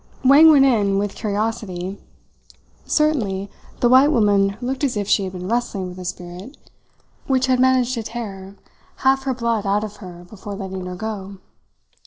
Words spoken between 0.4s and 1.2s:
went in with